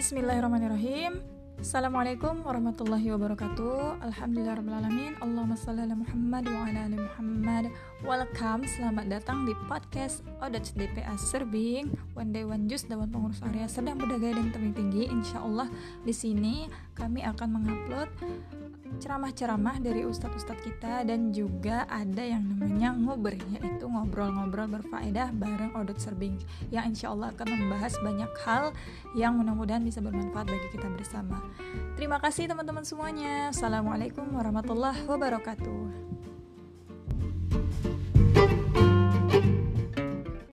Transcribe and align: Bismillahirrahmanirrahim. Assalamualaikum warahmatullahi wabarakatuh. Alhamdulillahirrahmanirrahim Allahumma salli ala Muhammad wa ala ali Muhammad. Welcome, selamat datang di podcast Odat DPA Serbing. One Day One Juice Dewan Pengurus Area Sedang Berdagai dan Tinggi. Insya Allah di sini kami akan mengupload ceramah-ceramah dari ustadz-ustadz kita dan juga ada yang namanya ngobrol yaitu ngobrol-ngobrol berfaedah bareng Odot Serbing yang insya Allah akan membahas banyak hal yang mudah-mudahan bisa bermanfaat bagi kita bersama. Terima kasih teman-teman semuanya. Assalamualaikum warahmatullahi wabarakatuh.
Bismillahirrahmanirrahim. 0.00 1.20
Assalamualaikum 1.60 2.40
warahmatullahi 2.40 3.12
wabarakatuh. 3.12 4.00
Alhamdulillahirrahmanirrahim 4.00 5.20
Allahumma 5.20 5.60
salli 5.60 5.84
ala 5.84 5.92
Muhammad 5.92 6.48
wa 6.48 6.64
ala 6.64 6.80
ali 6.88 6.96
Muhammad. 6.96 7.64
Welcome, 8.00 8.64
selamat 8.64 9.12
datang 9.12 9.44
di 9.44 9.52
podcast 9.68 10.24
Odat 10.40 10.72
DPA 10.72 11.20
Serbing. 11.20 11.92
One 12.16 12.32
Day 12.32 12.48
One 12.48 12.64
Juice 12.64 12.88
Dewan 12.88 13.12
Pengurus 13.12 13.44
Area 13.44 13.68
Sedang 13.68 14.00
Berdagai 14.00 14.40
dan 14.40 14.72
Tinggi. 14.72 15.04
Insya 15.04 15.44
Allah 15.44 15.68
di 16.00 16.16
sini 16.16 16.64
kami 17.00 17.24
akan 17.24 17.48
mengupload 17.56 18.08
ceramah-ceramah 19.00 19.80
dari 19.80 20.04
ustadz-ustadz 20.04 20.60
kita 20.60 21.08
dan 21.08 21.32
juga 21.32 21.88
ada 21.88 22.20
yang 22.20 22.44
namanya 22.44 22.92
ngobrol 22.92 23.40
yaitu 23.56 23.88
ngobrol-ngobrol 23.88 24.68
berfaedah 24.68 25.32
bareng 25.32 25.72
Odot 25.72 25.96
Serbing 25.96 26.36
yang 26.68 26.92
insya 26.92 27.08
Allah 27.14 27.32
akan 27.32 27.48
membahas 27.48 27.96
banyak 28.04 28.32
hal 28.44 28.76
yang 29.16 29.40
mudah-mudahan 29.40 29.80
bisa 29.80 30.04
bermanfaat 30.04 30.52
bagi 30.52 30.68
kita 30.76 30.92
bersama. 30.92 31.40
Terima 31.96 32.20
kasih 32.20 32.50
teman-teman 32.50 32.84
semuanya. 32.84 33.48
Assalamualaikum 33.54 34.26
warahmatullahi 34.36 35.06
wabarakatuh. 35.08 36.09